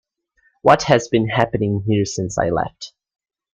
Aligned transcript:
What 0.63 0.81
has 0.85 1.07
been 1.09 1.27
happening 1.29 1.83
here 1.85 2.05
since 2.05 2.39
I 2.39 2.49
left? 2.49 2.95